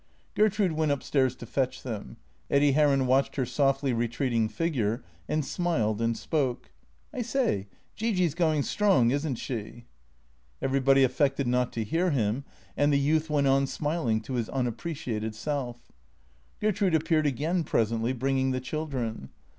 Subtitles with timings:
[0.33, 2.17] Gertrude went up stairs to fetch them.
[2.49, 6.71] Eddy Heron watched her softly retreating figure, and smiled and spoke."
[7.13, 9.85] I say, Gee Gee 's going strong, is n't she?"
[10.59, 12.45] Everybody affected not to hear him,
[12.75, 15.91] and the youth went on smiling to his unappreciated self,
[16.59, 19.29] Gertrude appeared again presently, bringing the children.